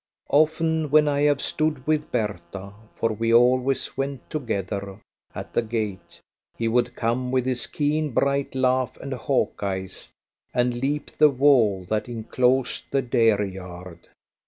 [0.31, 4.99] Often when I have stood with Bertha for we always went together
[5.35, 6.19] at the gate,
[6.57, 10.09] he would come with his keen bright laugh and hawk's eyes,
[10.55, 14.09] and leap the wall that inclosed the dairy yard.